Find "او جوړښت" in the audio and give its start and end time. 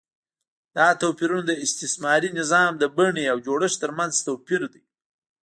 3.31-3.77